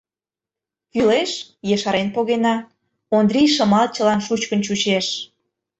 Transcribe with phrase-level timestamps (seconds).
[0.91, 1.31] Кӱлеш—
[1.75, 2.55] ешарен погена,—
[3.17, 5.07] Ондрий Шымалчылан шучкын чучеш.